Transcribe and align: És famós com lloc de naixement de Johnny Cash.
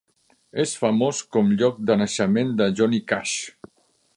És 0.63 0.71
famós 0.83 1.19
com 1.37 1.53
lloc 1.59 1.77
de 1.91 1.99
naixement 2.03 2.57
de 2.63 2.71
Johnny 2.81 3.03
Cash. 3.13 3.37